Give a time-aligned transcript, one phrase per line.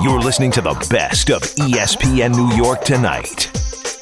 [0.00, 3.50] You're listening to the best of ESPN New York tonight.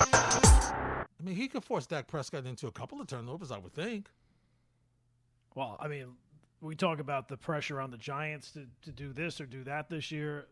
[0.03, 4.09] I mean, he could force Dak Prescott into a couple of turnovers, I would think.
[5.55, 6.09] Well, I mean,
[6.61, 9.89] we talk about the pressure on the Giants to, to do this or do that
[9.89, 10.47] this year.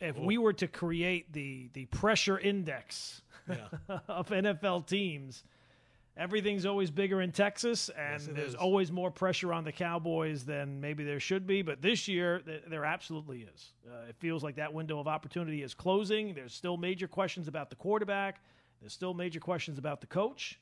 [0.00, 3.68] If we were to create the the pressure index Yeah.
[4.08, 5.44] of NFL teams,
[6.16, 8.54] everything's always bigger in Texas, and Yes, there's is.
[8.54, 11.62] always more pressure on the Cowboys than maybe there should be.
[11.62, 13.72] But this year, th- there absolutely is.
[13.86, 16.34] Uh, it feels like that window of opportunity is closing.
[16.34, 18.42] There's still major questions about the quarterback.
[18.80, 20.58] There's still major questions about the coach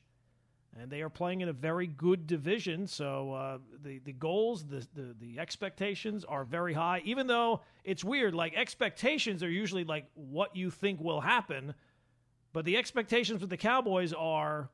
[0.79, 2.87] and they are playing in a very good division.
[2.87, 7.01] So uh, the the goals, the, the the expectations are very high.
[7.05, 11.75] Even though it's weird, like expectations are usually like what you think will happen,
[12.53, 14.69] but the expectations with the Cowboys are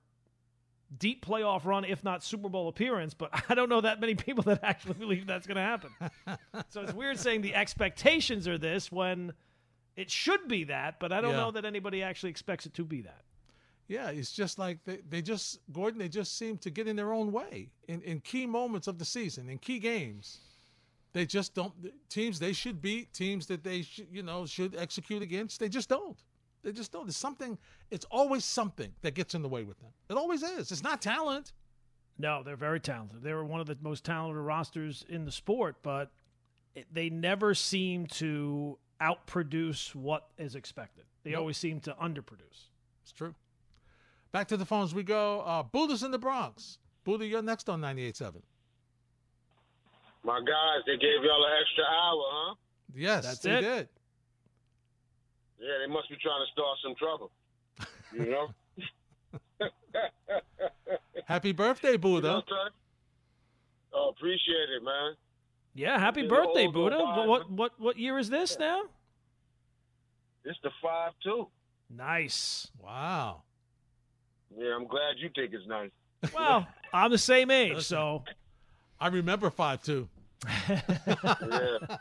[0.97, 3.13] deep playoff run, if not Super Bowl appearance.
[3.13, 5.91] But I don't know that many people that actually believe that's going to happen.
[6.69, 9.33] so it's weird saying the expectations are this when
[9.95, 11.37] it should be that, but I don't Yeah.
[11.37, 13.21] know that anybody actually expects it to be that.
[13.87, 15.97] Yeah, it's just like they, they just Gordon.
[15.99, 19.05] They just seem to get in their own way in, in key moments of the
[19.05, 20.41] season, in key games.
[21.11, 21.73] They just don't.
[22.07, 25.59] Teams they should beat, teams that they should, you know should execute against.
[25.59, 26.17] They just don't.
[26.63, 27.05] They just don't.
[27.05, 27.57] There's something.
[27.89, 29.89] It's always something that gets in the way with them.
[30.09, 30.71] It always is.
[30.71, 31.53] It's not talent.
[32.17, 33.23] No, they're very talented.
[33.23, 36.11] They were one of the most talented rosters in the sport, but
[36.91, 41.05] they never seem to outproduce what is expected.
[41.23, 41.39] They Nope.
[41.39, 42.67] always seem to underproduce.
[43.03, 43.35] It's true.
[44.33, 45.39] Back to the phones we go.
[45.41, 46.77] Uh, Buddha's in the Bronx.
[47.05, 48.41] Buddha, you're next on 98.7.
[50.23, 52.55] My guys, they gave y'all an extra hour, huh?
[52.93, 53.61] Yes, That's they it.
[53.61, 53.89] did.
[55.59, 57.31] Yeah, they must be trying to start some trouble.
[58.13, 58.47] You know?
[61.25, 62.27] Happy birthday, You know Buddha.
[62.27, 62.69] what I'm saying?
[63.93, 65.15] Oh, appreciate it, man.
[65.75, 66.97] Yeah, happy They're birthday, Buddha.
[66.99, 68.81] What, what what what year is this now?
[70.45, 71.47] It's the five two.
[71.89, 72.67] Nice.
[72.81, 73.43] Wow.
[74.55, 75.91] Yeah, I'm glad you think it's nice.
[76.33, 78.23] Well, I'm the same age, so
[78.99, 80.07] I remember 5'2.
[80.69, 81.97] Yeah.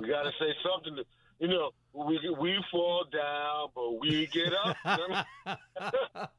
[0.00, 0.96] we got to say something.
[0.96, 1.04] To,
[1.42, 5.26] you know, we we fall down, but we get up.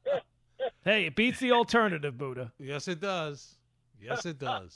[0.84, 2.50] hey, it beats the alternative, Buddha.
[2.58, 3.56] Yes, it does.
[4.00, 4.74] Yes, it does.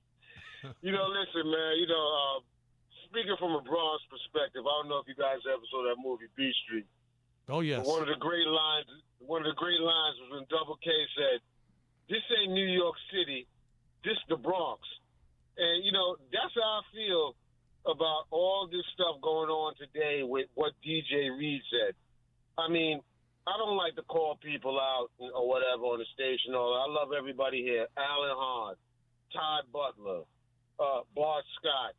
[0.82, 1.80] you know, listen, man.
[1.80, 2.40] You know, uh,
[3.08, 6.28] speaking from a Bronx perspective, I don't know if you guys ever saw that movie
[6.36, 6.84] Beat Street.
[7.48, 7.80] Oh, yes.
[7.80, 8.92] But one of the great lines,
[9.24, 11.40] one of the great lines was when Double K said,
[12.10, 13.46] "This ain't New York City,
[14.04, 14.84] this the Bronx."
[15.56, 17.34] And you know, that's how I feel
[17.86, 21.94] about all this stuff going on today with what DJ Reed said.
[22.58, 23.00] I mean,
[23.46, 26.54] I don't like to call people out or whatever on the station.
[26.54, 28.74] Or I love everybody here: Alan Hahn,
[29.32, 30.28] Todd Butler,
[30.76, 31.94] uh, Bart Scott,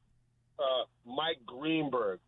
[0.59, 2.19] uh, Mike Greenberg.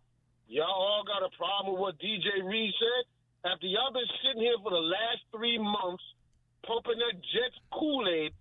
[0.47, 3.03] Y'all all got a problem with what DJ Reed said?
[3.51, 6.03] After y'all been sitting here for the last three months,
[6.65, 8.33] pumping that Jets Kool-Aid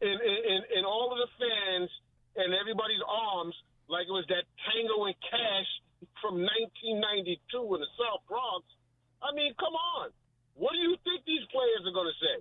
[0.00, 1.90] in, in, in, in all of the fans
[2.36, 3.54] and everybody's arms
[3.88, 5.68] like it was that Tango and Cash
[6.20, 8.64] from 1992 in the South Bronx.
[9.22, 10.10] I mean, come on.
[10.54, 12.36] What do you think these players are going to say?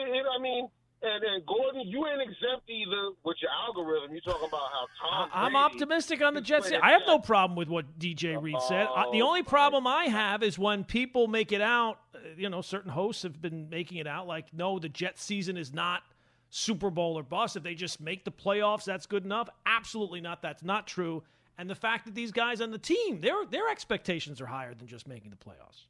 [0.00, 0.68] It- it- I mean,
[1.02, 4.14] and, and Gordon, you ain't exempt either with your algorithm.
[4.14, 6.70] You talking about how Tom I- I'm Brady optimistic on the Jets.
[6.70, 8.86] I have no problem with what DJ Reed said.
[8.94, 11.98] I- the only problem I have is when people make it out.
[12.14, 15.56] uh, You know, certain hosts have been making it out like, no, the Jets season
[15.56, 16.02] is not
[16.50, 17.56] Super Bowl or bust.
[17.56, 19.48] If they just make the playoffs, that's good enough.
[19.64, 20.42] Absolutely not.
[20.42, 21.22] That's not true.
[21.58, 24.86] And the fact that these guys on the team, their their expectations are higher than
[24.86, 25.86] just making the playoffs.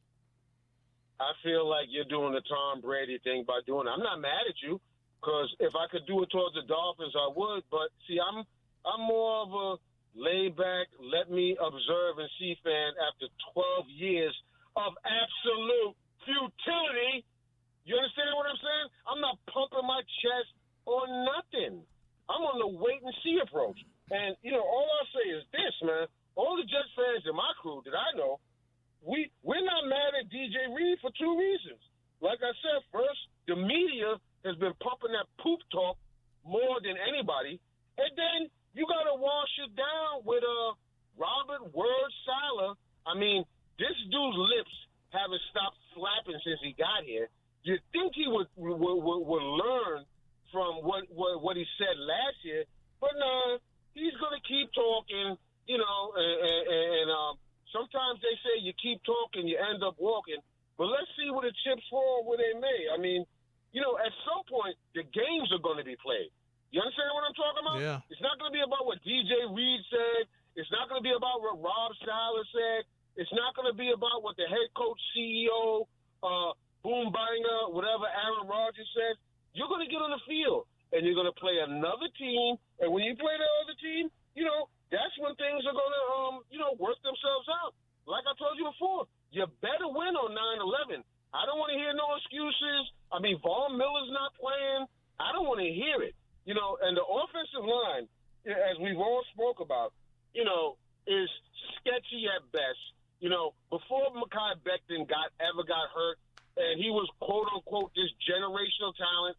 [1.21, 3.91] I feel like you're doing the Tom Brady thing by doing it.
[3.91, 4.81] I'm not mad at you
[5.21, 7.63] because if I could do it towards the Dolphins, I would.
[7.71, 8.45] But see, I'm
[8.85, 9.77] I'm more of a
[10.15, 14.35] laid back, let me observe and see fan after 12 years
[14.77, 15.95] of absolute
[16.25, 17.25] futility.
[17.91, 18.87] You understand what I'm saying?
[19.11, 20.55] I'm not pumping my chest
[20.87, 21.83] or nothing.
[22.31, 23.83] I'm on the wait and see approach.
[24.15, 26.07] And you know, all I'll say is this, man.
[26.39, 28.39] All the Jets fans in my crew that I know,
[29.03, 31.83] we we're not mad at DJ Reed for two reasons.
[32.23, 33.19] Like I said, first,
[33.51, 35.99] the media has been pumping that poop talk
[36.47, 37.59] more than anybody,
[37.99, 38.39] and then
[38.71, 40.79] you got to wash it down with uh
[41.19, 42.79] Robert Word Sala.
[43.03, 43.43] I mean,
[43.83, 44.75] this dude's lips
[45.11, 47.27] haven't stopped flapping since he got here.
[47.63, 50.05] You'd think he would would, would, would learn
[50.53, 52.65] from what, what what he said last year,
[53.01, 53.59] but no,
[53.95, 55.37] he's gonna keep talking.
[55.69, 57.39] You know, and, and, and um,
[57.71, 60.43] sometimes they say you keep talking, you end up walking.
[60.75, 62.91] But let's see where the chips fall where they may.
[62.91, 63.23] I mean,
[63.71, 66.33] you know, at some point the games are going to be played.
[66.71, 67.79] You understand what I'm talking about?
[67.83, 67.99] Yeah.
[68.11, 70.31] It's not going to be about what DJ Reed said.
[70.55, 72.81] It's not going to to be about what Rob Saleh said.
[73.19, 75.87] It's not going to be about what the head coach, CEO,
[76.23, 79.19] uh, Boom Banger, whatever Aaron Rodgers said.
[79.53, 82.57] You're going to get on the field and you're going to play another team.
[82.79, 84.09] And when you play the other team,
[84.39, 87.75] you know that's when things are going to, um, you know, work themselves out.
[88.07, 91.03] Like I told you before, you better win on 9/11.
[91.31, 92.91] I don't want to hear no excuses.
[93.15, 94.91] I mean, Von Miller's not playing.
[95.23, 96.19] I don't want to hear it.
[96.43, 98.11] You know, and the offensive line,
[98.47, 99.95] as we've all spoke about,
[100.35, 100.75] you know,
[101.07, 101.31] is
[101.79, 102.83] sketchy at best.
[103.23, 106.19] You know, before Mekhi Becton got ever got hurt,
[106.59, 109.37] and he was quote unquote this generational talent,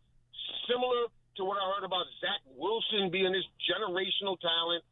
[0.69, 1.11] similar
[1.41, 4.85] to what I heard about Zach Wilson being this generational talent.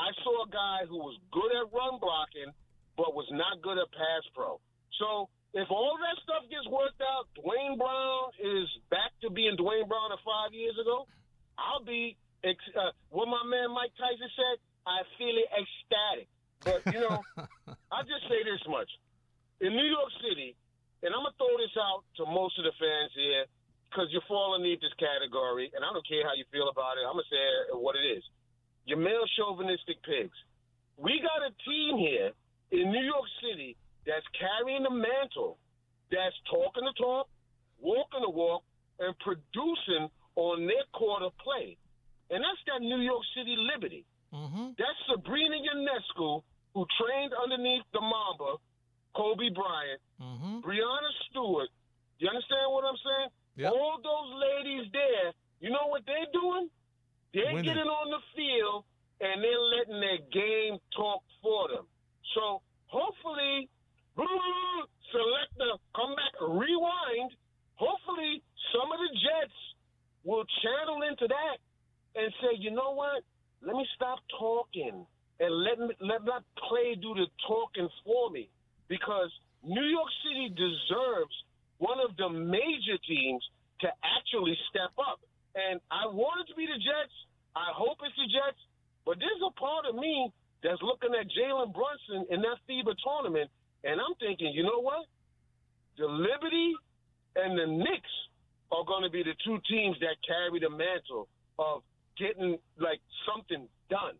[0.00, 2.48] I saw a guy who was good at run blocking,
[2.96, 4.56] but was not good at pass pro.
[4.96, 9.84] So if all that stuff gets worked out, Duane Brown is back to being Duane
[9.84, 11.04] Brown of five years ago.
[11.60, 12.16] I'll be
[12.48, 14.56] uh, what my man Mike Tyson said.
[14.88, 16.28] I feel it ecstatic.
[16.64, 17.20] But you know,
[17.92, 18.88] I'll just say this much:
[19.60, 20.56] in New York City,
[21.04, 23.44] and I'm gonna throw this out to most of the fans here
[23.90, 27.02] because you fall underneath this category, and I don't care how you feel about it.
[27.02, 28.22] I'm gonna say what it is.
[28.86, 30.36] You're male chauvinistic pigs.
[30.96, 32.30] We got a team here
[32.70, 33.76] in New York City
[34.06, 35.58] that's carrying the mantle,
[36.10, 37.28] that's talking the talk,
[37.80, 38.62] walking the walk,
[38.98, 41.76] and producing on their quarter play.
[42.30, 44.04] And that's that New York City Liberty.
[44.32, 44.78] Mm-hmm.
[44.78, 46.42] That's Sabrina Ionescu,
[46.74, 48.56] who trained underneath the Mamba,
[49.16, 50.60] Kobe Bryant, Mm-hmm.
[50.60, 51.72] Breanna Stewart.
[52.20, 52.59] You understand what I'm saying?
[53.60, 53.72] Yep.
[53.72, 56.70] All those ladies there, you know what they're doing?
[57.34, 57.64] They're Winning.
[57.64, 58.84] getting on the field
[59.20, 61.84] and they're letting their game talk for them.
[62.34, 63.68] So hopefully,
[64.16, 67.30] selector, come back, rewind.
[67.76, 68.42] Hopefully,
[68.72, 69.58] some of the Jets
[70.24, 71.56] will channel into that
[72.16, 73.22] and say, you know what?
[73.62, 75.04] Let me stop talking
[75.40, 78.48] and let me, let that play do the talking for me
[78.88, 79.30] because
[79.64, 81.32] New York City deserves
[81.78, 83.42] one of the major teams
[83.80, 85.20] to actually step up.
[85.56, 87.16] And I want it to be the Jets.
[87.56, 88.60] I hope it's the Jets.
[89.06, 90.30] But there's a part of me
[90.62, 93.50] that's looking at Jalen Brunson in that FIBA tournament,
[93.82, 95.06] and I'm thinking, you know what?
[95.96, 96.74] The Liberty
[97.36, 98.14] and the Knicks
[98.70, 101.28] are going to be the two teams that carry the mantle
[101.58, 101.82] of
[102.18, 104.14] getting like something done.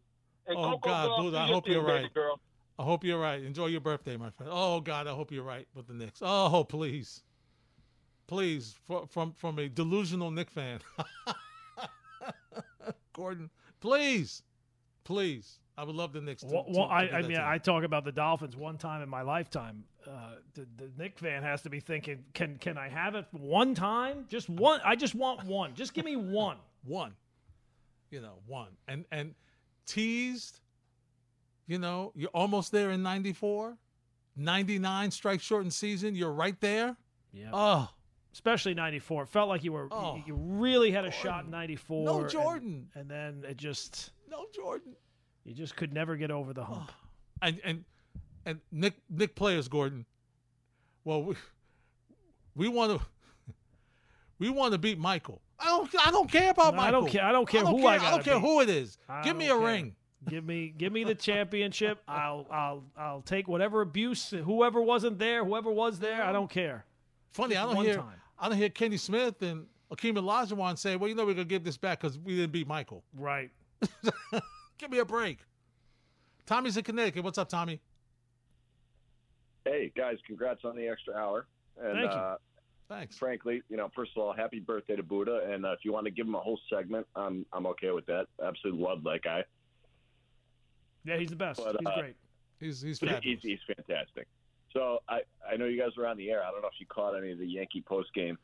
[0.49, 2.15] And Oh, Coco God, Gauff, dude, do I your hope you're thing, baby right.
[2.15, 2.41] Girl.
[2.79, 3.43] I hope you're right.
[3.43, 4.51] Enjoy your birthday, my friend.
[4.81, 6.21] Oh God, I hope you're right with the Knicks.
[6.23, 7.21] Oh, please,
[8.27, 10.81] please, from from, from a delusional Knick fan,
[13.13, 13.51] Gordon,
[13.83, 14.43] please,
[15.05, 15.59] please.
[15.77, 16.41] I would love the Knicks.
[16.45, 17.41] To, Well, to- to I, I mean, team.
[17.43, 19.85] I talk about the Dolphins one time in my lifetime.
[20.07, 23.75] Uh, the, the Knick fan has to be thinking, can can I have it one
[23.75, 24.25] time?
[24.31, 24.81] Just one.
[24.83, 25.75] I just want one.
[25.75, 26.57] Just give me one.
[26.87, 27.13] one,
[28.11, 29.35] you know, one, and and
[29.85, 30.61] teased.
[31.67, 33.77] You know, you're almost there in '94,
[34.41, 36.15] '99 strike shortened season.
[36.15, 36.97] You're right there.
[37.33, 37.51] Yeah.
[37.53, 37.89] Oh,
[38.33, 39.25] Especially '94.
[39.25, 42.05] It felt like you were Oh, you, really had a shot in '94.
[42.05, 42.89] No Jordan.
[42.95, 44.95] And, then it just no, Jordan.
[45.45, 46.91] you just could never get over the hump.
[46.93, 47.07] Oh.
[47.43, 47.85] and and
[48.47, 50.07] and Knick Knick players Gordon.
[51.05, 51.35] Well, we
[52.55, 53.07] we want to
[54.39, 55.41] we want to beat Michael.
[55.59, 57.89] I don't I don't care about No, I don't care- I don't care who care,
[57.89, 58.47] I I don't care beat.
[58.47, 58.97] who it is.
[59.09, 59.59] I Give me a care.
[59.59, 59.97] ring.
[60.29, 62.03] Give me give me the championship.
[62.07, 66.85] I'll I'll I'll take whatever abuse whoever wasn't there, whoever was there, I don't care.
[67.33, 68.21] Funny, I don't one hear time.
[68.39, 71.65] I don't hear Kenny Smith and Akeem Olajuwon say, "Well, you know, we're gonna give
[71.65, 73.51] this back because we didn't beat Michael." Right.
[74.79, 75.39] Give me a break.
[76.47, 77.25] Tommy's in Connecticut.
[77.25, 77.81] What's up, Tommy?
[79.65, 81.47] Hey guys, congrats on the extra hour.
[81.81, 82.19] And Thank you.
[82.19, 82.37] uh,
[82.89, 83.19] Thanks.
[83.19, 85.49] frankly, you know, first of all, happy birthday to Buddha.
[85.51, 88.07] And uh, if you want to give him a whole segment, I'm I'm okay with
[88.07, 88.27] that.
[88.43, 89.45] Absolutely love that guy.
[91.05, 91.61] Yeah, he's the best.
[91.63, 92.17] But, he's uh, great.
[92.59, 94.27] He's he's He's, he's fantastic.
[94.73, 96.43] So I I know you guys were on the air.
[96.45, 98.39] I don't know if you caught any of the Yankee post game.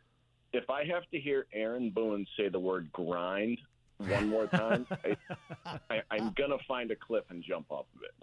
[0.52, 3.58] If I have to hear Aaron Boone say the word grind
[3.98, 4.86] one more time,
[5.66, 8.14] I, I, I'm gonna find a cliff and jump off of it.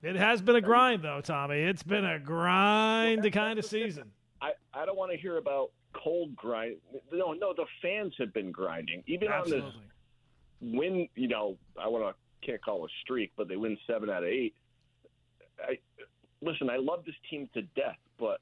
[0.00, 1.58] It has been a grind though, Tommy.
[1.58, 4.12] It's been a grind—the kind of season.
[4.40, 6.76] I, I don't want to hear about cold grind.
[7.12, 9.02] No, no, the fans have been grinding.
[9.08, 9.64] Even on this
[10.60, 14.22] win, you know, I want to can't call a streak, but they win seven out
[14.22, 14.54] of eight.
[15.60, 15.78] I
[16.40, 16.70] listen.
[16.70, 18.40] I love this team to death, but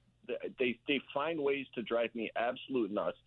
[0.59, 3.19] they they find ways to drive me absolute nuts.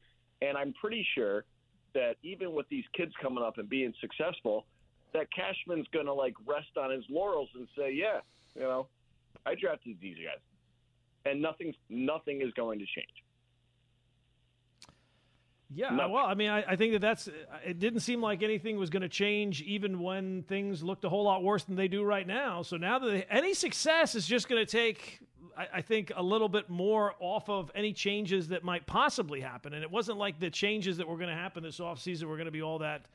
[0.42, 1.46] And I'm pretty sure
[1.94, 4.66] that even with these kids coming up and being successful,
[5.14, 8.20] that Cashman's going to like rest on his laurels and say, "Yeah,
[8.56, 8.88] you know,
[9.46, 10.40] I drafted these guys."
[11.26, 13.24] And nothing's nothing is going to change.
[15.72, 17.30] Yeah, well, I mean, I, I think that that's.
[17.64, 21.24] It didn't seem like anything was going to change, even when things looked a whole
[21.24, 22.64] lot worse than they do right now.
[22.64, 25.20] So now that they, any success is just going to take,
[25.56, 29.76] I, I think, a little bit more off of any changes that might possibly happen.
[29.76, 32.46] And it wasn't like the changes that were going to happen this offseason were going
[32.46, 33.06] to be all that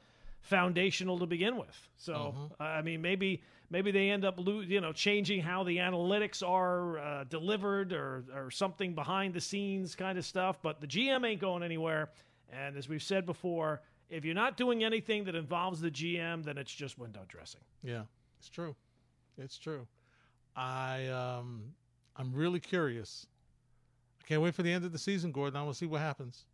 [0.44, 1.88] foundational to begin with.
[1.96, 6.46] So I mean, maybe maybe they end up lo- you know changing how the analytics
[6.46, 10.58] are uh, delivered or or something behind the scenes kind of stuff.
[10.62, 12.10] But the GM ain't going anywhere.
[12.54, 16.58] And as we've said before, if you're not doing anything that involves the GM, then
[16.58, 17.62] it's just window dressing.
[17.82, 18.02] Yeah,
[18.38, 18.76] it's true.
[19.38, 19.86] It's true.
[20.54, 21.62] I um
[22.16, 23.26] I'm really curious.
[24.20, 25.56] I can't wait for the end of the season, Gordon.
[25.56, 26.44] I want to see what happens.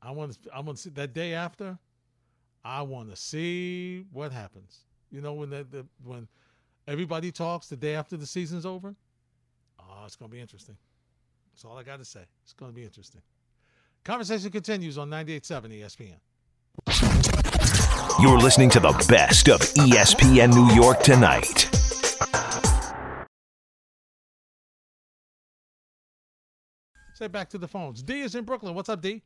[0.00, 1.78] I want to I want to see that day after.
[2.64, 4.80] I want to see what happens.
[5.10, 6.28] You know when the, the when
[6.86, 8.94] everybody talks the day after the season's over.
[9.80, 10.76] Oh, it's going to be interesting.
[11.52, 12.24] That's all I got to say.
[12.44, 13.22] It's going to be interesting.
[14.08, 16.16] Conversation continues on 98.7 ESPN.
[18.22, 21.68] You're listening to the best of ESPN New York tonight.
[27.12, 28.02] Say back to the phones.
[28.02, 28.74] D is in Brooklyn.
[28.74, 29.20] What's up, D?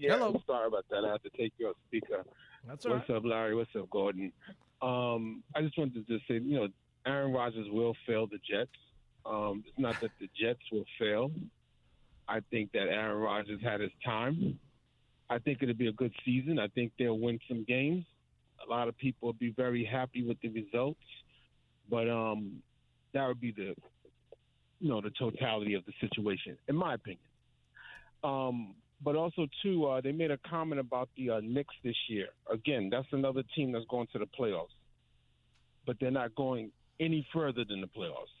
[0.00, 0.32] Yeah, Hello.
[0.34, 1.04] I'm sorry about that.
[1.04, 2.24] I have to take you off speaker.
[2.66, 3.08] That's all right.
[3.08, 3.54] What's up, Larry?
[3.54, 4.32] What's up, Gordon?
[4.82, 6.66] Um, I just wanted to just say, you know,
[7.06, 8.72] Aaron Rodgers will fail the Jets.
[9.26, 11.30] Um, it's not that the Jets will fail.
[12.28, 14.58] I think that Aaron Rodgers had his time.
[15.28, 16.58] I think it'll be a good season.
[16.58, 18.04] I think they'll win some games.
[18.66, 21.00] A lot of people will be very happy with the results,
[21.88, 22.62] but um,
[23.14, 23.74] that would be the,
[24.80, 27.20] you know, the totality of the situation, in my opinion.
[28.22, 32.28] Um, but also too, uh, they made a comment about the uh, Knicks this year.
[32.52, 34.74] Again, that's another team that's going to the playoffs,
[35.86, 38.39] but they're not going any further than the playoffs.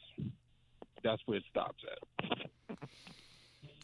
[1.02, 2.76] That's where it stops at.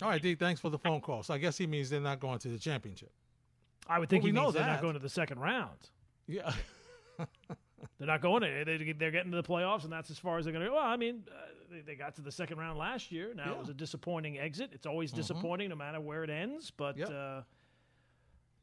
[0.03, 0.35] All right, D.
[0.35, 1.23] Thanks for the phone call.
[1.23, 3.11] So I guess he means they're not going to the championship.
[3.89, 4.73] I would think Well, he we know they're that.
[4.73, 5.79] not going to the second round.
[6.27, 6.53] Yeah.
[7.99, 8.65] They're not going to.
[8.67, 10.77] They, they're getting to the playoffs, and that's as far as they're going to go.
[10.77, 11.35] Well, I mean, uh,
[11.71, 13.33] they, they got to the second round last year.
[13.35, 13.51] Now it Yeah.
[13.53, 13.61] Mm-hmm.
[13.61, 14.71] was a disappointing exit.
[14.73, 16.71] It's always disappointing, no matter where it ends.
[16.77, 17.11] But Yep.
[17.11, 17.41] uh,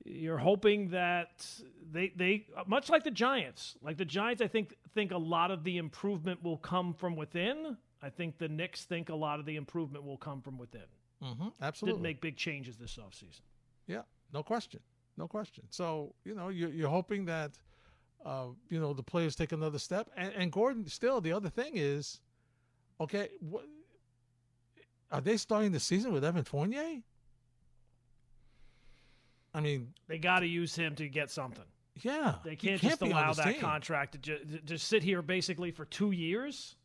[0.03, 1.47] you're hoping that
[1.91, 4.41] they they much like the Giants, like the Giants.
[4.41, 7.77] I think think a lot of the improvement will come from within.
[8.03, 10.81] I think the Knicks think a lot of the improvement will come from within.
[11.21, 11.97] hmm Absolutely.
[11.97, 13.41] Didn't make big changes this offseason.
[13.87, 14.01] Yeah,
[14.33, 14.81] no question,
[15.17, 15.63] no question.
[15.69, 17.51] So you know, you're, you're hoping that
[18.25, 20.09] uh, you know the players take another step.
[20.17, 22.19] And, and Gordon, still, the other thing is,
[22.99, 23.65] okay, what,
[25.11, 27.01] are they starting the season with Evan Fournier?
[29.53, 31.63] I mean, They got to use him to get something.
[32.01, 33.61] yeah, They can't, can't just allow that team.
[33.61, 36.75] contract to ju- to just sit here basically for two years.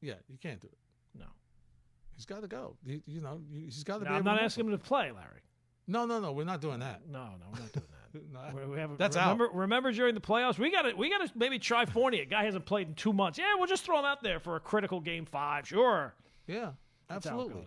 [0.00, 0.78] Yeah, you can't do it.
[1.18, 1.26] No,
[2.14, 2.76] He's got to go.
[2.84, 4.16] You, you know, he's got to no be.
[4.16, 5.42] I'm not asking him to play, Larry.
[5.86, 6.32] No, no, no.
[6.32, 7.00] We're not doing that.
[7.08, 7.94] No, no, we're not doing that.
[8.32, 8.70] No.
[8.72, 11.58] We- have, That's remember, Remember during the playoffs, we got to we got to maybe
[11.58, 12.24] try Fournier.
[12.24, 13.38] Guy hasn't played in two months.
[13.38, 15.68] Yeah, we'll just throw him out there for a critical game five.
[15.68, 16.14] Sure,
[16.46, 16.70] Yeah,
[17.08, 17.66] That's absolutely.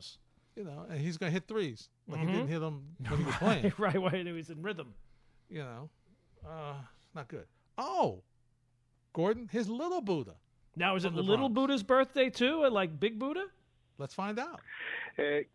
[0.55, 2.21] You know, and he's gonna hit threes, but Mhm.
[2.21, 3.73] he didn't hit them when he was playing.
[3.77, 4.93] right when he was in rhythm.
[5.50, 5.89] you know,
[6.45, 6.73] uh,
[7.13, 7.45] not good.
[7.77, 8.23] Oh,
[9.13, 10.35] Gordon, his little Buddha.
[10.75, 11.53] Now is it Little Bronx.
[11.55, 13.45] Buddha's birthday too, or like Big Buddha?
[13.97, 14.61] Let's find out.
[15.17, 15.45] Hey,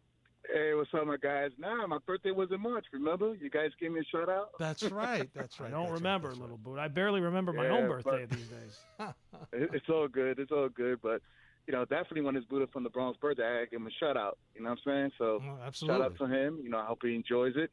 [0.52, 1.50] hey, what's up, my guys?
[1.58, 2.84] Nah, my birthday was in March.
[2.92, 4.50] Remember, you guys gave me a shout out.
[4.58, 5.28] That's right.
[5.34, 5.68] That's right.
[5.68, 6.38] I don't that's remember right.
[6.38, 6.80] Little Buddha.
[6.82, 8.78] I barely remember my Yeah, own but- birthday these days.
[9.52, 10.38] It- It's all good.
[10.38, 11.00] It's all good.
[11.02, 11.22] But
[11.66, 13.90] you know, definitely when it's Buddha from the Bronx birthday, I gotta give him a
[13.98, 14.38] shout out.
[14.54, 15.10] You know what I'm saying?
[15.18, 16.60] So Oh, shout out to him.
[16.62, 17.70] You know, I hope he enjoys it.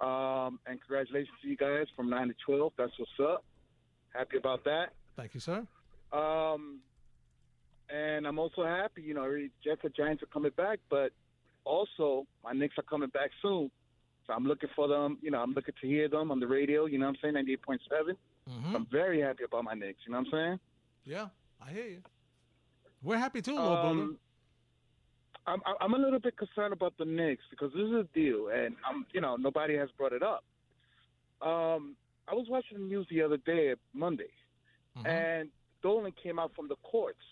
[0.00, 2.74] Um, and congratulations to you guys from nine to twelve.
[2.76, 3.44] That's what's up.
[4.14, 4.92] Happy about that.
[5.16, 5.66] Thank you, sir.
[6.12, 6.80] Um,
[7.88, 9.30] and I'm also happy, you know,
[9.62, 11.12] Jets and Giants are coming back, but
[11.64, 13.70] also my Knicks are coming back soon.
[14.26, 16.86] So I'm looking for them, you know, I'm looking to hear them on the radio,
[16.86, 18.16] you know what I'm saying, 98.7.
[18.48, 20.60] hmm I'm very happy about my Knicks, you know what I'm saying?
[21.04, 21.26] Yeah,
[21.64, 22.02] I hear you.
[23.02, 23.86] We're happy too, Buddha.
[23.86, 24.18] Um,
[25.46, 28.74] I'm, I'm a little bit concerned about the Knicks because this is a deal, and
[28.88, 30.42] I'm, you know, nobody has brought it up.
[31.40, 31.94] Um,
[32.26, 34.30] I was watching the news the other day, Monday,
[34.98, 35.06] Mhm.
[35.06, 35.50] and
[35.86, 37.22] Dolan came out from the courts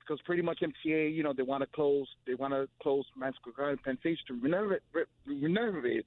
[0.00, 3.52] because pretty much MTA, you know, they want to close, they want to close Madison
[3.54, 6.06] Garden, Penn Station to renovate, re- renovate.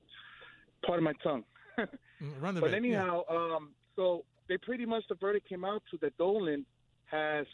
[0.84, 1.44] Part of my tongue.
[1.77, 2.89] Mm, Run the But bit, yeah.
[3.00, 6.65] anyhow, um, so they pretty much the verdict came out to that Dolan
[7.06, 7.46] has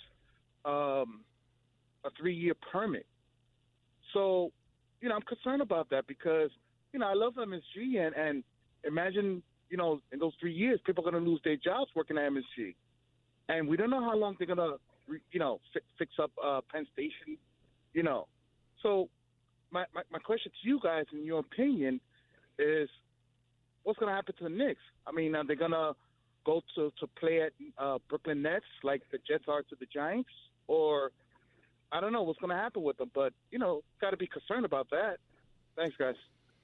[0.64, 1.22] um,
[2.06, 3.06] a three-year permit.
[4.14, 4.52] So,
[5.02, 6.50] you know, I'm concerned about that because
[6.94, 8.44] you know I love MSG and and
[8.86, 12.18] imagine you know in those three years people are going to lose their jobs working
[12.18, 12.76] at MSG,
[13.50, 14.78] and we don't know how long they're to
[15.32, 17.38] you know fi- fix up uh, Penn Station,
[17.94, 18.28] you know.
[18.84, 19.10] So
[19.72, 22.00] my, my, my question to you guys, in your opinion,
[22.60, 22.90] is
[23.84, 24.82] what's to happen to the Knicks?
[25.06, 25.96] I mean, are they to
[26.46, 30.30] go to to play at uh, Brooklyn Nets like the Jets are to the Giants,
[30.68, 31.12] or
[31.92, 33.12] I don't know what's to happen with them.
[33.14, 35.18] But you know, got to be concerned about that.
[35.76, 36.16] Thanks, guys.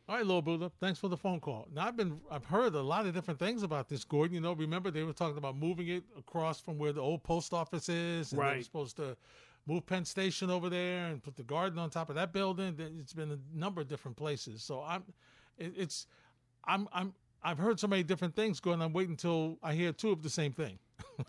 [0.09, 0.69] All right, Lil Buddha.
[0.81, 1.67] Thanks for the phone call.
[1.73, 4.35] Now I've been I've heard a lot of different things about this, Gordon.
[4.35, 7.53] You know, remember they were talking about moving it across from where the old post
[7.53, 9.15] office is, and they were supposed to
[9.65, 12.75] move Penn Station over there and put the garden on top of that building.
[12.99, 14.61] It's been a number of different places.
[14.61, 15.03] So I'm,
[15.57, 16.07] it, it's,
[16.65, 18.81] I'm I'm I've heard so many different things going.
[18.81, 20.79] I'm waiting until I hear two of the same thing.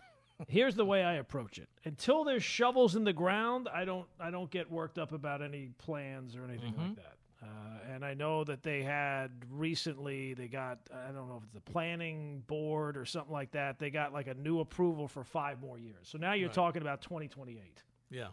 [0.49, 1.69] Here's the way I approach it.
[1.85, 5.71] Until there's shovels in the ground, I don't I don't get worked up about any
[5.77, 6.93] plans or anything like mm-hmm.
[6.95, 7.14] that.
[7.45, 11.53] Uh, and I know that they had recently they got I don't know if it's
[11.53, 13.77] the planning board or something like that.
[13.77, 16.07] They got like a new approval for five more years.
[16.07, 16.55] So now you're Right.
[16.55, 17.83] talking about 2028.
[18.09, 18.27] Yeah.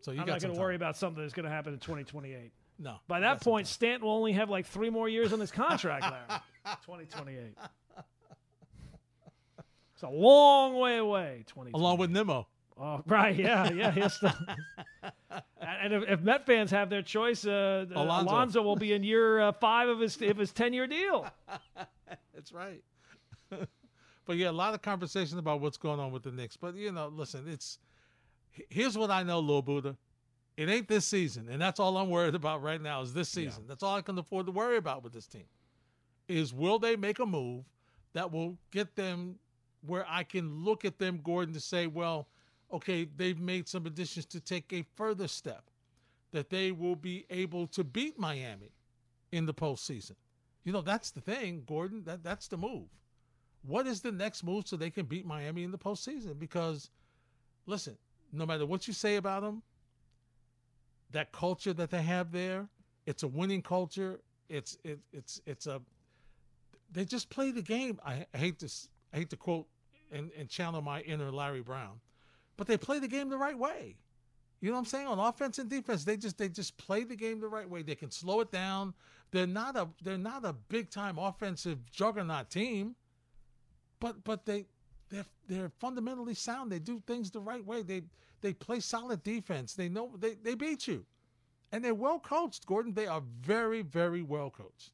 [0.00, 2.52] So you I'm not going to worry about something that's going to happen in 2028.
[2.78, 2.96] No.
[3.08, 3.66] By that point.
[3.66, 6.40] Stanton will only have like three more years on his contract, Larry.
[6.86, 7.54] 2028.
[9.94, 11.44] It's a long way away.
[11.48, 11.74] 2028.
[11.74, 12.46] along with Nimmo.
[12.80, 13.90] Oh, right, yeah, yeah.
[13.90, 14.30] He'll still.
[15.82, 18.32] and if, if Met fans have their choice, uh, Alonso.
[18.32, 18.62] Alonso.
[18.62, 21.26] will be in year uh, five of his of his ten year deal.
[22.34, 22.82] That's right.
[23.50, 26.56] but yeah, a lot of conversation about what's going on with the Knicks.
[26.56, 27.78] But you know, listen, it's
[28.68, 29.96] here's what I know, Lil Buddha.
[30.56, 33.64] It ain't this season, and that's all I'm worried about right now is this season.
[33.68, 35.44] That's all I can afford to worry about with this team.
[36.26, 37.64] Is will they make a move
[38.12, 39.36] that will get them
[39.86, 42.26] where I can look at them, Gordon, to say, well,
[42.72, 45.64] okay, they've made some additions to take a further step,
[46.32, 48.72] that they will be able to beat Miami
[49.32, 50.16] in the postseason.
[50.64, 52.04] You know, that's the thing, Gordon.
[52.04, 52.88] That that's the move.
[53.62, 56.38] What is the next move so they can beat Miami in the postseason?
[56.38, 56.90] Because,
[57.66, 57.96] listen,
[58.32, 59.62] no matter what you say about them,
[61.10, 62.68] that culture that they have there,
[63.06, 64.20] it's a winning culture.
[64.48, 65.80] It's it, it's it's a.
[66.92, 68.00] They just play the game.
[68.04, 68.70] I, I hate to
[69.12, 69.66] I hate to quote
[70.12, 72.00] and, and channel my inner Larry Brown,
[72.58, 73.96] but they play the game the right way.
[74.60, 75.06] You know what I'm saying?
[75.06, 77.82] On offense and defense, they just they just play the game the right way.
[77.82, 78.92] They can slow it down.
[79.30, 82.96] They're not a they're not a big time offensive juggernaut team,
[84.00, 84.66] but but they
[85.08, 86.72] they're they're fundamentally sound.
[86.72, 87.82] They do things the right way.
[87.82, 88.02] They
[88.40, 89.74] they play solid defense.
[89.74, 91.06] They know they they beat you,
[91.70, 92.66] and they're well coached.
[92.66, 94.90] Gordon, they are very very well coached,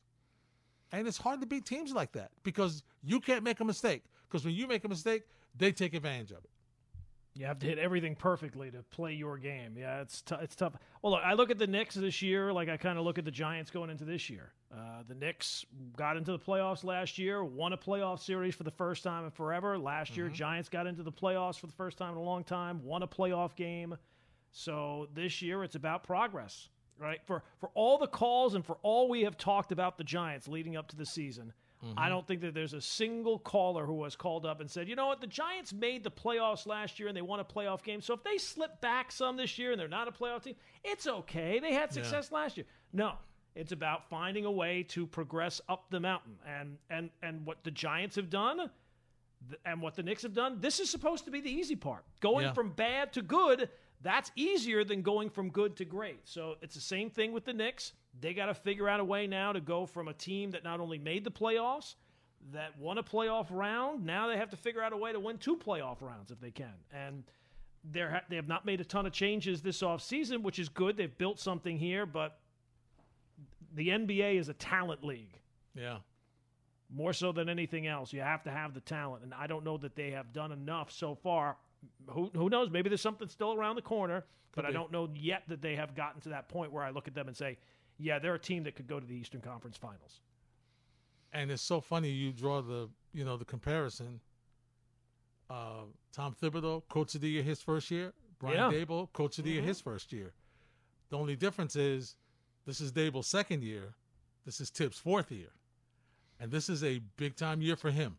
[0.92, 4.04] and it's hard to beat teams like that because you can't make a mistake.
[4.28, 5.22] Because when you make a mistake,
[5.56, 6.50] they take advantage of it.
[7.36, 9.76] You have to hit everything perfectly to play your game.
[9.76, 10.74] Yeah, it's t- it's tough.
[11.02, 13.24] Well, look, I look at the Knicks this year like I kind of look at
[13.24, 14.52] the Giants going into this year.
[14.72, 15.64] Uh, the Knicks
[15.96, 19.30] got into the playoffs last year, won a playoff series for the first time in
[19.32, 19.76] forever.
[19.78, 22.84] Last year, Giants got into the playoffs for the first time in a long time,
[22.84, 23.96] won a playoff game.
[24.52, 26.68] So this year, it's about progress,
[26.98, 27.20] right?
[27.26, 30.76] For for all the calls and for all we have talked about the Giants leading
[30.76, 31.52] up to the season,
[31.96, 34.96] I don't think that there's a single caller who has called up and said, you
[34.96, 38.00] know what, the Giants made the playoffs last year and they won a playoff game.
[38.00, 41.06] So if they slip back some this year and they're not a playoff team, it's
[41.06, 41.58] okay.
[41.60, 42.66] They had success last year.
[42.92, 43.12] No.
[43.54, 46.36] It's about finding a way to progress up the mountain.
[46.46, 48.70] And and and what the Giants have done
[49.64, 52.04] and what the Knicks have done, this is supposed to be the easy part.
[52.20, 52.52] Going Yeah.
[52.52, 53.68] from bad to good,
[54.00, 56.20] that's easier than going from good to great.
[56.24, 57.92] So it's the same thing with the Knicks.
[58.20, 60.80] They got to figure out a way now to go from a team that not
[60.80, 61.94] only made the playoffs,
[62.52, 65.38] that won a playoff round, now they have to figure out a way to win
[65.38, 66.72] two playoff rounds if they can.
[66.92, 67.24] And
[67.90, 70.96] they're, ha- they have not made a ton of changes this offseason, which is good.
[70.96, 72.38] They've built something here, but
[73.74, 75.38] the NBA is a talent league
[75.74, 75.98] Yeah.
[76.94, 78.12] more so than anything else.
[78.12, 80.92] You have to have the talent, and I don't know that they have done enough
[80.92, 81.56] so far.
[82.10, 82.70] Who, who knows?
[82.70, 84.24] Maybe there's something still around the corner,
[84.54, 87.08] but I don't know yet that they have gotten to that point where I look
[87.08, 87.58] at them and say,
[87.98, 90.20] "Yeah, they're a team that could go to the Eastern Conference Finals."
[91.34, 94.20] and it's so funny you draw the you know the comparison.
[95.50, 98.14] Uh, Tom Thibodeau, coach of the year his first year.
[98.38, 98.78] Brian Yeah.
[98.78, 100.32] Daboll, coach of the year his first year.
[101.10, 102.16] The only difference is
[102.64, 103.94] this is Daboll's second year,
[104.46, 105.50] this is Thibs' fourth year,
[106.40, 108.16] and this is a big time year for him.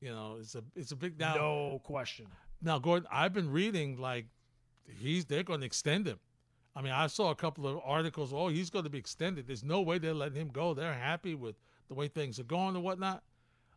[0.00, 1.34] You know, it's a it's a big now.
[1.36, 2.26] no question.
[2.60, 4.26] Now, Gordon, I've been reading like
[4.88, 6.18] he's they're going to extend him.
[6.74, 8.32] I mean, I saw a couple of articles.
[8.32, 9.46] Oh, he's going to be extended.
[9.46, 10.72] There's no way they're letting him go.
[10.74, 11.56] They're happy with
[11.88, 13.22] the way things are going and whatnot.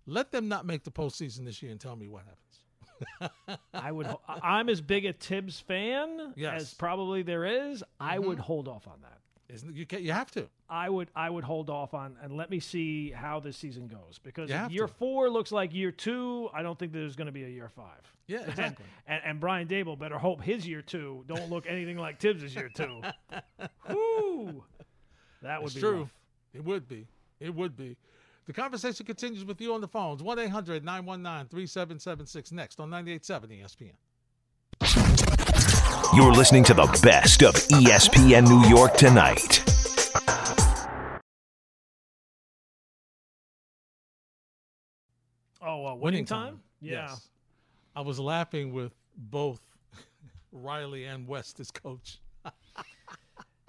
[0.05, 3.35] Let them not make the postseason this year and tell me what happens.
[3.73, 4.07] I would.
[4.27, 6.61] I'm as big a Thibs fan Yes.
[6.61, 7.83] as probably there is.
[7.99, 8.43] I would mm-hmm.
[8.43, 9.19] hold off on that.
[9.47, 9.85] Isn't you?
[9.85, 10.47] Can, you have to.
[10.69, 14.19] I would I would hold off on and let me see how this season goes
[14.23, 14.93] because You if have year to.
[14.93, 16.49] four looks like year two.
[16.53, 18.01] I don't think there's going to be a year five.
[18.27, 18.85] Yeah, exactly.
[19.07, 22.71] And, and Brian Daboll better hope his year two don't look anything like Thibs' year
[22.75, 23.01] two.
[23.89, 24.63] Whoo,
[25.43, 25.99] that would it's be true.
[26.01, 26.13] rough.
[26.53, 27.07] It would be.
[27.39, 27.97] It would be.
[28.47, 30.23] The conversation continues with you on the phones.
[30.23, 33.91] 1 800 919 3776 next on 98.7 ESPN.
[36.15, 39.61] You're listening to the best of ESPN New York tonight.
[45.61, 46.61] Oh, uh, winning, time?
[46.79, 47.07] Yeah.
[47.09, 47.27] Yes.
[47.97, 49.59] I was laughing with both
[50.53, 52.19] Riley and West as coach.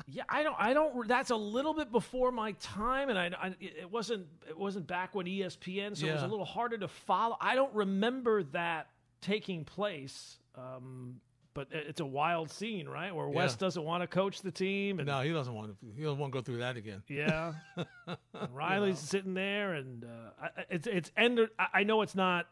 [0.06, 0.56] Yeah, I don't.
[0.56, 1.08] I don't.
[1.08, 4.24] That's a little bit before my time, and I, I it wasn't.
[4.48, 7.36] It wasn't back when ESPN, so it was a little harder to follow.
[7.40, 8.86] I don't remember that
[9.20, 10.38] taking place.
[10.54, 11.20] Um,
[11.56, 13.12] but it's a wild scene, right?
[13.12, 15.86] Where West doesn't want to coach the team, and No, he doesn't want to.
[15.96, 17.02] He doesn't want to go through that again.
[17.08, 17.54] yeah,
[18.06, 18.16] And
[18.54, 21.40] Riley's sitting there, and uh, it's it's end.
[21.58, 22.46] I know it's not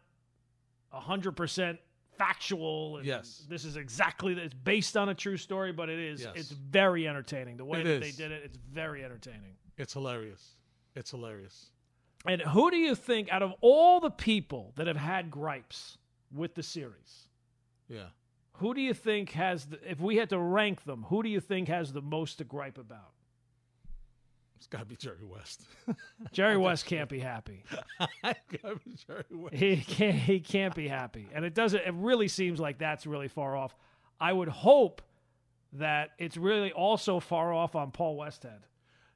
[0.90, 1.78] hundred percent
[2.18, 3.00] factual.
[3.02, 3.44] Yes.
[3.48, 6.32] this is exactly it's based on a true story, but it is Yes.
[6.34, 7.56] it's very entertaining.
[7.56, 9.56] The way It that they did it, it's very entertaining.
[9.76, 10.54] It's hilarious.
[10.94, 11.70] It's hilarious.
[12.26, 15.98] And who do you think, out of all the people that have had gripes
[16.32, 17.28] with the series,
[17.88, 18.06] Yeah.
[18.58, 21.40] Who do you think has, the, if we had to rank them, who do you
[21.40, 23.10] think has the most to gripe about?
[24.56, 25.62] It's got to be Jerry West.
[26.32, 27.64] Jerry West can't be happy.
[28.22, 29.54] be Jerry West.
[29.54, 30.16] He can't.
[30.16, 31.82] He can't be happy, and it doesn't.
[31.82, 33.76] It really seems like that's really far off.
[34.20, 35.02] I would hope
[35.74, 38.60] that it's really also far off on Paul Westhead,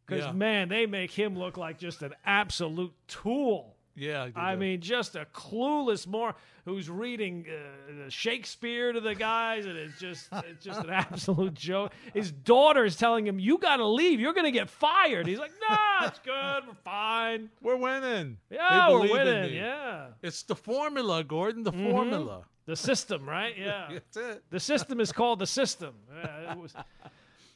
[0.05, 0.33] because Yeah.
[0.33, 3.77] man, they make him look like just an absolute tool.
[3.99, 4.27] Yeah.
[4.27, 6.35] they I mean, just a clueless more
[6.65, 11.93] who's reading uh, Shakespeare to the guys, and it's just it's just an absolute joke.
[12.15, 14.21] His daughter is telling him, "You got to leave.
[14.21, 16.63] You're going to get fired." He's like, "No, it's good.
[16.67, 17.51] We're fine.
[17.63, 18.39] we're winning.
[18.51, 19.55] Yeah, we're winning.
[19.55, 21.63] Yeah, It's the formula, Gordon.
[21.65, 21.91] The Mm-hmm.
[21.91, 22.43] formula.
[22.67, 23.55] the system, right?
[23.59, 24.43] Yeah, That's it.
[24.51, 25.95] the system is called the system.
[26.15, 26.75] Yeah, it was.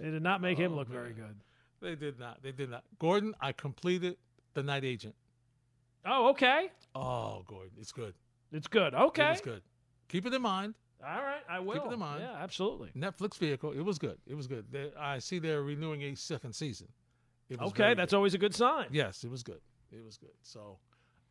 [0.01, 1.37] They did not make him Oh, look very good.
[1.81, 2.43] They did not.
[2.43, 2.83] They did not.
[2.99, 4.17] Gordon, I completed
[4.55, 5.15] the night agent.
[6.05, 6.71] Oh, okay.
[6.95, 8.15] Oh, Gordon, it's good.
[8.53, 8.95] It's good.
[8.95, 9.33] Okay.
[9.33, 9.63] it's good.
[10.09, 10.75] Keep it in mind.
[11.05, 11.75] All right, I will.
[11.75, 12.23] Keep it in mind.
[12.23, 12.91] Yeah, absolutely.
[12.97, 13.73] Netflix vehicle.
[13.73, 14.19] It was good.
[14.27, 14.67] It was good.
[14.71, 16.89] They, I see they're renewing a second season.
[17.49, 18.17] It was Okay, that's good.
[18.17, 18.87] always a good sign.
[18.93, 19.61] Yes, it was good.
[19.91, 20.31] It was good.
[20.43, 20.79] So,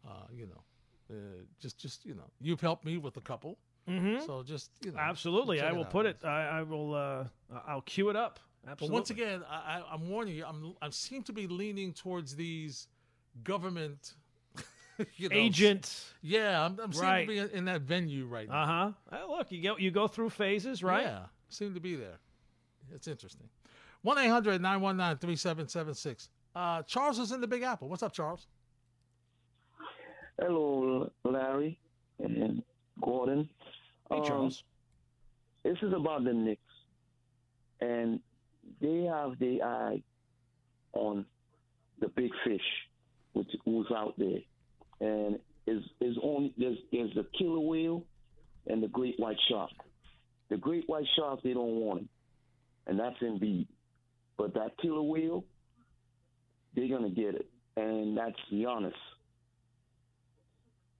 [0.05, 0.63] uh, you know,
[1.09, 3.57] uh, just just you know, you've helped me with a couple.
[3.89, 4.25] Mm-hmm.
[4.25, 6.17] So just you know, Absolutely, I will put it.
[6.23, 6.93] I, I will.
[6.93, 7.23] Uh,
[7.65, 8.39] I'll cue it up.
[8.77, 10.45] But once again, I, I, I'm warning you.
[10.45, 12.87] I'm I seem to be leaning towards these
[13.43, 14.13] government
[15.15, 16.05] you know, agent.
[16.21, 17.27] Yeah, I'm, I'm Right.
[17.27, 18.61] seem to be in that venue right now.
[18.63, 19.17] Uh huh.
[19.29, 19.77] look, you go.
[19.77, 21.03] You go through phases, right?
[21.03, 22.19] Yeah, seem to be there.
[22.93, 23.47] It's interesting.
[24.03, 26.29] 1 800 919 3776.
[26.55, 27.87] Uh, Charles is in the Big Apple.
[27.87, 28.47] What's up, Charles?
[30.39, 31.79] Hello, Larry
[32.19, 32.63] and
[33.01, 33.49] Gordon.
[34.09, 34.63] Hey, Um, Charles.
[35.63, 36.61] This is about the Knicks,
[37.79, 38.19] and
[38.81, 40.01] they have the eye
[40.93, 41.25] on
[41.99, 42.65] the big fish,
[43.33, 44.39] which who's out there,
[45.01, 48.05] and is is only there's there's the killer whale
[48.67, 49.71] and the great white shark.
[50.49, 52.09] The great white shark they don't want him,
[52.87, 53.67] and that's Embiid.
[54.37, 55.43] But that killer whale,
[56.75, 58.93] they're gonna get it, and that's Giannis.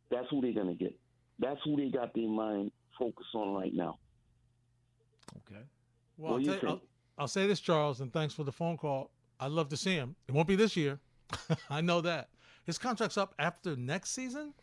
[0.10, 0.98] That's who they're gonna get.
[1.40, 3.98] That's who they got their mind focused on right now.
[5.38, 5.62] Okay.
[6.18, 6.82] Well, I'll, do you tell- I'll.
[7.18, 9.12] I'll say this, Charles, and thanks for the phone call.
[9.40, 10.16] I'd love to see him.
[10.28, 11.00] It won't be this year.
[11.70, 12.30] I know that.
[12.72, 14.54] His contract's up after next season?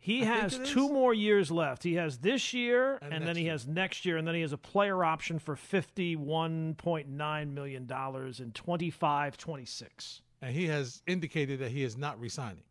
[0.00, 1.82] He I has two more years left.
[1.82, 3.52] He has this year, and, And then he year.
[3.52, 7.84] has next year, and then he has a player option for fifty-one point nine million
[7.86, 10.20] dollars in 25-26.
[10.40, 12.62] And he has indicated that he is not resigning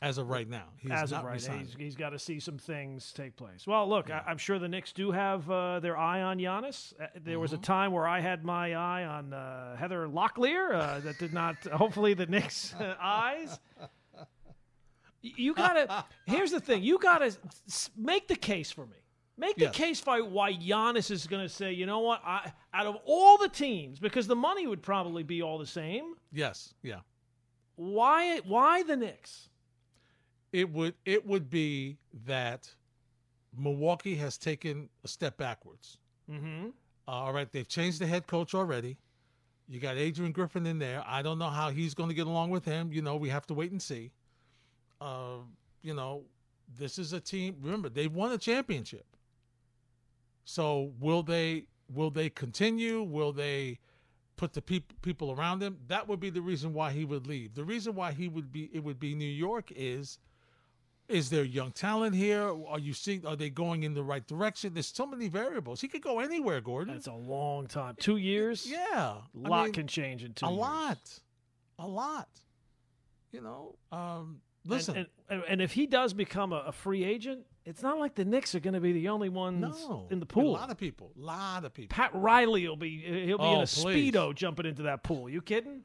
[0.00, 0.66] as of right now.
[0.76, 1.66] He's As not of right, resigning.
[1.66, 3.66] he's, he's got to see some things take place.
[3.66, 6.92] Well, look, I, I'm sure the Knicks do have uh, their eye on Giannis.
[7.00, 7.62] Uh, there was a Mm-hmm.
[7.64, 10.72] time where I had my eye on uh, Heather Locklear.
[10.74, 11.56] Uh, that did not.
[11.72, 13.58] Hopefully, the Knicks' uh, eyes.
[15.22, 16.04] You gotta.
[16.26, 16.82] here's the thing.
[16.82, 17.36] You gotta
[17.96, 18.96] make the case for me.
[19.36, 19.74] Make the Yes.
[19.76, 22.20] case for why Giannis is going to say, you know what?
[22.24, 26.14] I, out of all the teams, because the money would probably be all the same.
[26.32, 27.00] yes, yeah.
[27.76, 28.38] Why?
[28.40, 29.48] Why the Knicks?
[30.52, 32.74] It would it would be that
[33.56, 35.98] Milwaukee has taken a step backwards.
[36.30, 36.66] Mm-hmm.
[37.06, 38.96] Uh, all right, they've changed the head coach already.
[39.68, 41.04] You got Adrian Griffin in there.
[41.06, 42.92] I don't know how he's going to get along with him.
[42.92, 44.10] You know, we have to wait and see.
[45.00, 45.38] Uh,
[45.82, 46.24] you know,
[46.76, 47.56] this is a team.
[47.60, 49.06] Remember, they won a championship.
[50.44, 53.02] So will they will they continue?
[53.02, 53.78] Will they
[54.36, 55.78] put the peop- people around them?
[55.88, 57.54] that would be the reason why he would leave.
[57.54, 60.18] The reason why he would be it would be New York is
[61.08, 62.50] is there young talent here?
[62.66, 64.74] Are you seeing are they going in the right direction?
[64.74, 65.80] There's so many variables.
[65.80, 66.94] He could go anywhere, Gordon.
[66.94, 67.96] That's a long time.
[67.98, 68.66] Two years.
[68.70, 69.16] yeah.
[69.44, 70.46] a lot mean, can change in two.
[70.46, 70.58] a years.
[70.60, 71.20] lot.
[71.78, 72.28] A lot.
[73.32, 74.96] You know, um listen.
[74.96, 78.24] And, and, and if he does become a, a free agent, it's not like the
[78.24, 80.06] Knicks are going to be the only ones no.
[80.10, 80.50] in the pool.
[80.56, 81.12] A lot of people.
[81.20, 81.94] A lot of people.
[81.94, 84.12] Pat Riley will be he'll be in Oh, a please.
[84.12, 85.28] speedo jumping into that pool.
[85.28, 85.82] You kidding?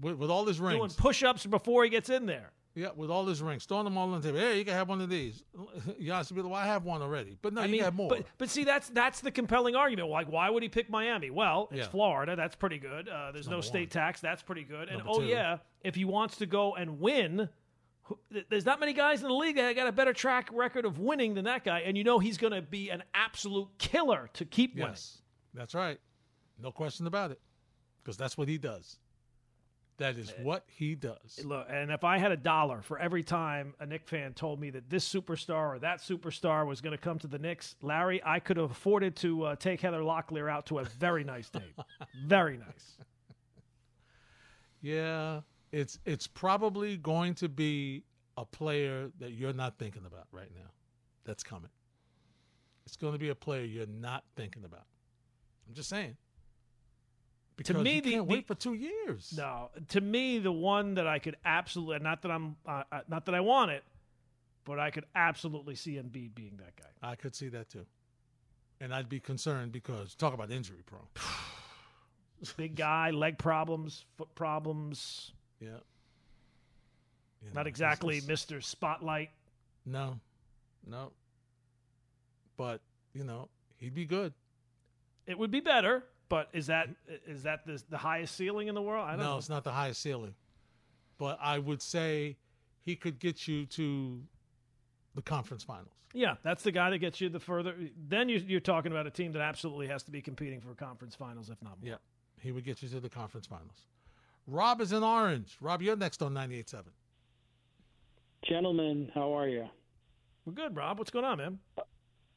[0.00, 2.52] With, with all his rings, Doing push-ups before he gets in there.
[2.74, 4.38] Yeah, with all his rings, throwing them all on the table.
[4.38, 5.42] Hey, you can have one of these.
[5.98, 7.38] Giannis would be like, well, I have one already.
[7.40, 8.10] But no, I you mean, got more.
[8.10, 10.10] but but see, that's that's the compelling argument.
[10.10, 11.30] Like, why would he pick Miami?
[11.30, 11.88] Well, it's Yeah.
[11.88, 12.36] Florida.
[12.36, 13.08] That's pretty good.
[13.08, 14.02] Uh, there's no state one.
[14.04, 14.20] tax.
[14.20, 14.88] That's pretty good.
[14.88, 15.26] And Number oh two.
[15.26, 17.48] yeah, if he wants to go and win,
[18.50, 21.34] there's not many guys in the league that got a better track record of winning
[21.34, 21.80] than that guy.
[21.80, 24.90] And you know he's going to be an absolute killer to keep winning.
[24.90, 25.18] yes,
[25.54, 25.98] that's right.
[26.60, 27.40] No question about it.
[28.02, 28.98] Because that's what he does.
[29.98, 31.40] That is what he does.
[31.42, 34.68] Look, and if I had a dollar for every time a Knick fan told me
[34.70, 38.38] that this superstar or that superstar was going to come to the Knicks, Larry, I
[38.38, 41.74] could have afforded to uh, take Heather Locklear out to a very nice date.
[42.26, 42.98] very nice.
[44.82, 45.40] Yeah,
[45.76, 48.02] it's it's probably going to be
[48.38, 50.70] a player that you're not thinking about right now.
[51.24, 51.70] That's coming.
[52.86, 54.86] It's going to be a player you're not thinking about.
[55.68, 56.16] I'm just saying.
[57.56, 59.34] Because me, you the- can't the- wait for two years.
[59.36, 63.26] No, to me, the one that I could absolutely not that I'm uh, uh, not
[63.26, 63.84] that I want it,
[64.64, 67.10] but I could absolutely see Embiid being that guy.
[67.10, 67.84] I could see that too,
[68.80, 71.06] and I'd be concerned because talk about injury prone.
[72.56, 75.32] Big guy, leg problems, foot problems.
[75.60, 75.68] Yeah.
[77.42, 79.30] You know, Not exactly it's- Mister Spotlight.
[79.84, 80.18] No,
[80.86, 81.12] no.
[82.56, 82.80] But
[83.14, 84.32] you know, he'd be good.
[85.26, 86.88] It would be better, but is that
[87.26, 89.06] is that the, the highest ceiling in the world?
[89.06, 89.38] I don't No, know.
[89.38, 90.34] it's not the highest ceiling.
[91.18, 92.36] But I would say
[92.84, 94.20] he could get you to
[95.14, 95.88] the conference finals.
[96.12, 97.74] Yeah, that's the guy that gets you the further.
[98.08, 101.14] Then you're, you're talking about a team that absolutely has to be competing for conference
[101.14, 101.90] finals, if not more.
[101.90, 101.96] Yeah,
[102.40, 103.86] he would get you to the conference finals.
[104.46, 105.56] Rob is in Orange.
[105.60, 106.84] Rob, you're next on 98.7.
[108.48, 109.66] Gentlemen, how are you?
[110.44, 110.98] We're good, Rob.
[110.98, 111.58] What's going on, man?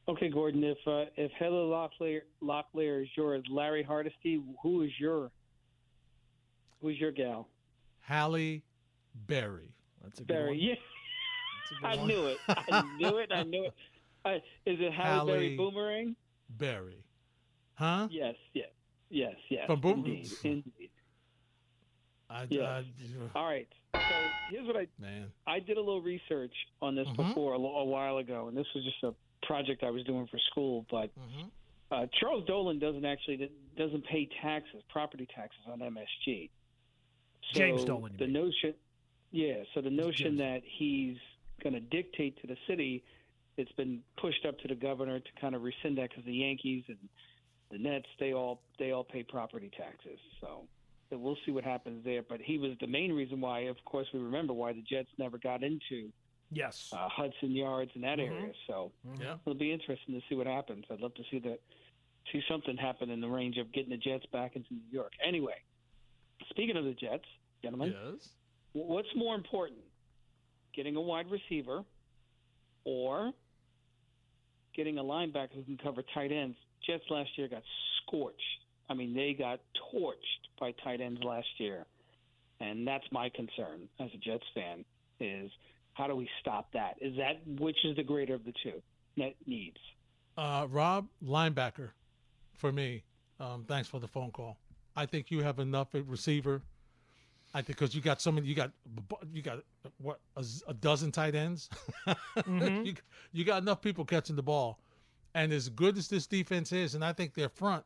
[0.08, 0.64] Okay, Gordon.
[0.64, 5.30] If uh, if Heather Locklear, Locklear is yours, Larry Hardesty, who is your
[6.82, 7.48] who's your gal?
[8.00, 8.64] Halle
[9.28, 9.72] Berry.
[10.02, 10.48] That's a good Barry.
[10.50, 10.60] one.
[10.60, 10.74] Yeah,
[11.84, 12.38] That's a good I knew it.
[12.48, 13.32] I knew it.
[13.32, 13.74] I knew it.
[14.26, 14.30] Uh,
[14.66, 16.16] is it Halle, Halle- Berry Boomerang?
[16.50, 17.04] Berry.
[17.76, 18.08] Huh?
[18.10, 18.34] Yes.
[18.54, 18.70] Yes.
[19.12, 19.36] Yes.
[19.52, 19.68] Yes.
[19.68, 20.28] From Boom- Indeed.
[20.44, 20.74] Indeed.
[22.30, 22.86] I, Yes.
[23.34, 23.68] I- All right.
[24.08, 25.32] So here's what I man.
[25.46, 27.16] I did a little research on this Mhm.
[27.18, 29.14] before a, a while ago, and this was just a
[29.46, 30.86] project I was doing for school.
[30.90, 31.48] But hmm
[31.92, 36.50] uh, Charles Dolan doesn't actually doesn't pay taxes, property taxes on MSG.
[37.54, 38.34] So James Dolan, The mean.
[38.34, 38.76] notion,
[39.32, 39.64] yeah.
[39.74, 41.18] So the notion that he's
[41.64, 43.04] going to dictate to the city,
[43.58, 46.84] it's been pushed up to the governor to kind of rescind that because the Yankees
[46.88, 46.98] and
[47.72, 50.20] the Nets they all they all pay property taxes.
[50.42, 50.68] So.
[51.10, 53.62] So we'll see what happens there, but he was the main reason why.
[53.62, 56.12] Of course, we remember why the Jets never got into
[56.52, 56.92] Yes.
[56.94, 58.30] uh, Hudson Yards in that Mhm.
[58.32, 58.54] area.
[58.68, 59.38] So Yeah.
[59.46, 60.86] it'll be interesting to see what happens.
[60.90, 61.60] I'd love to see that,
[62.32, 65.14] see something happen in the range of getting the Jets back into New York.
[65.22, 65.62] Anyway,
[66.50, 67.26] speaking of the Jets,
[67.62, 68.36] gentlemen, Yes.
[68.74, 69.84] what's more important,
[70.74, 71.84] getting a wide receiver,
[72.86, 73.34] or
[74.74, 76.58] getting a linebacker who can cover tight ends?
[76.82, 77.64] Jets last year got
[77.98, 78.66] scorched.
[78.90, 79.60] I mean, they got
[79.94, 80.14] torched
[80.60, 81.86] by tight ends last year,
[82.60, 84.84] and that's my concern as a Jets fan.
[85.20, 85.52] Is
[85.94, 86.96] how do we stop that?
[87.02, 88.82] Is that which is the greater of the two?
[89.16, 89.78] Net needs.
[90.38, 91.90] Uh, Rob, linebacker
[92.56, 93.04] for me.
[93.40, 94.58] Um, thanks for the phone call.
[94.96, 96.62] I think you have enough at receiver.
[97.54, 98.72] I think because you got so many, you got
[99.34, 99.60] you got
[99.98, 101.70] what a, z- a dozen tight ends.
[102.48, 102.94] you,
[103.32, 104.80] you got enough people catching the ball,
[105.34, 107.84] and as good as this defense is, and I think their front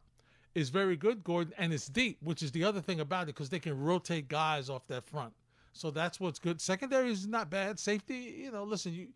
[0.55, 3.49] is very good, Gordon, and it's deep, which is the other thing about it because
[3.49, 5.33] they can rotate guys off that front.
[5.73, 6.61] So that's what's good.
[6.61, 7.79] Secondary is not bad.
[7.79, 9.07] Safety, you know, listen, you,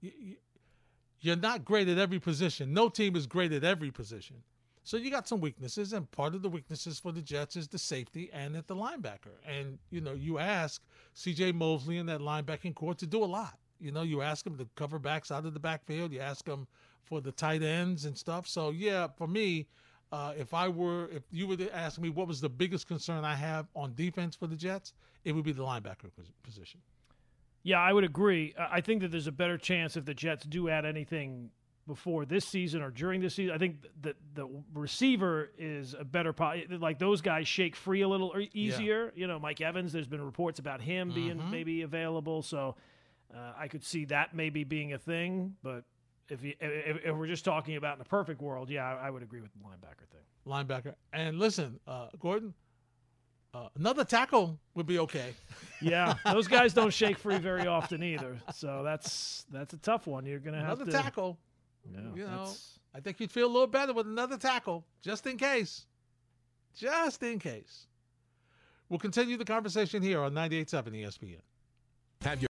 [0.00, 0.36] you, you
[1.20, 2.74] you're not great at every position.
[2.74, 4.36] No team is great at every position.
[4.84, 7.78] So you got some weaknesses, and part of the weaknesses for the Jets is the
[7.78, 9.38] safety and at the linebacker.
[9.46, 10.82] And you know, you ask
[11.14, 11.52] C.J.
[11.52, 13.56] Mosley in that linebacking court to do a lot.
[13.78, 16.12] You know, you ask him to cover backs out of the backfield.
[16.12, 16.66] You ask him
[17.04, 18.48] for the tight ends and stuff.
[18.48, 19.68] So yeah, for me,
[20.12, 23.24] uh, if I were, if you were to ask me what was the biggest concern
[23.24, 24.92] I have on defense for the Jets,
[25.24, 26.10] it would be the linebacker
[26.42, 26.80] position.
[27.64, 28.54] Yeah, I would agree.
[28.58, 31.50] I think that there's a better chance if the Jets do add anything
[31.86, 33.54] before this season or during this season.
[33.54, 38.08] I think that the receiver is a better po- like those guys shake free a
[38.08, 39.12] little easier.
[39.16, 39.92] You know, Mike Evans.
[39.92, 41.50] There's been reports about him being Mhm.
[41.50, 42.76] maybe available, so
[43.34, 45.56] uh, I could see that maybe being a thing.
[45.62, 45.84] But
[46.28, 49.10] if, you, if if we're just talking about in a perfect world, yeah, I, I
[49.10, 50.20] would agree with the linebacker thing.
[50.46, 50.94] linebacker.
[51.12, 52.54] And listen, uh, Gordon,
[53.54, 55.34] uh, another tackle would be okay.
[55.82, 58.38] Yeah, those guys don't shake free very often either.
[58.54, 60.24] So that's that's a tough one.
[60.24, 61.38] You're gonna have Another to tackle.
[61.92, 65.26] Yeah, you know, that's- I think you'd feel a little better with another tackle, just
[65.26, 65.86] in case.
[66.76, 67.86] Just in case.
[68.88, 71.40] We'll continue the conversation here on 98.7 ESPN.
[72.20, 72.40] Have your